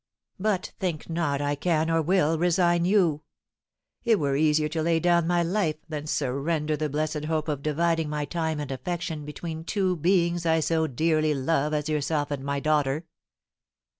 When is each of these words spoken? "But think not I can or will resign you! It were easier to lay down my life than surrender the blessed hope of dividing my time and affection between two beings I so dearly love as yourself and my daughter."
"But 0.39 0.71
think 0.79 1.11
not 1.11 1.41
I 1.43 1.53
can 1.53 1.87
or 1.91 2.01
will 2.01 2.39
resign 2.39 2.85
you! 2.85 3.21
It 4.03 4.17
were 4.17 4.35
easier 4.35 4.67
to 4.69 4.81
lay 4.81 4.99
down 4.99 5.27
my 5.27 5.43
life 5.43 5.75
than 5.87 6.07
surrender 6.07 6.75
the 6.75 6.89
blessed 6.89 7.25
hope 7.25 7.47
of 7.47 7.61
dividing 7.61 8.09
my 8.09 8.25
time 8.25 8.59
and 8.59 8.71
affection 8.71 9.25
between 9.25 9.63
two 9.63 9.95
beings 9.95 10.43
I 10.43 10.59
so 10.59 10.87
dearly 10.87 11.35
love 11.35 11.71
as 11.75 11.87
yourself 11.87 12.31
and 12.31 12.43
my 12.43 12.59
daughter." 12.59 13.05